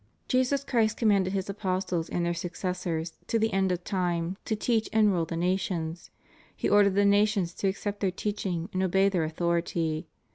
[0.27, 4.55] Jesus Christ commanded His apostles and their suc cessors to the end of time to
[4.55, 6.09] teach and rule the nations.
[6.55, 10.07] He ordered the nations to accept their teaching and obey their authority.